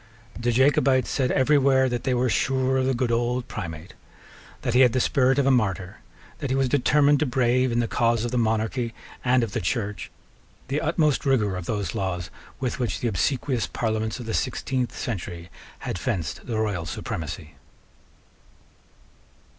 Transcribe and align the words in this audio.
The 0.33 0.51
Jacobites 0.51 1.11
said 1.11 1.29
every 1.31 1.59
where 1.59 1.87
that 1.87 2.05
they 2.05 2.15
were 2.15 2.27
sure 2.27 2.77
of 2.77 2.87
the 2.87 2.95
good 2.95 3.11
old 3.11 3.47
Primate; 3.47 3.93
that 4.63 4.73
he 4.73 4.79
had 4.79 4.93
the 4.93 4.99
spirit 4.99 5.37
of 5.37 5.45
a 5.45 5.51
martyr; 5.51 5.97
that 6.39 6.49
he 6.49 6.55
was 6.55 6.67
determined 6.67 7.19
to 7.19 7.27
brave, 7.27 7.71
in 7.71 7.81
the 7.81 7.87
cause 7.87 8.25
of 8.25 8.31
the 8.31 8.37
Monarchy 8.39 8.95
and 9.23 9.43
of 9.43 9.51
the 9.51 9.61
Church, 9.61 10.09
the 10.69 10.81
utmost 10.81 11.23
rigour 11.23 11.55
of 11.55 11.67
those 11.67 11.93
laws 11.93 12.31
with 12.59 12.79
which 12.79 12.99
the 13.01 13.07
obsequious 13.07 13.67
parliaments 13.67 14.19
of 14.19 14.25
the 14.25 14.33
sixteenth 14.33 14.97
century 14.97 15.51
had 15.85 15.99
fenced 15.99 16.47
the 16.47 16.57
Royal 16.57 16.87
Supremacy. 16.87 17.53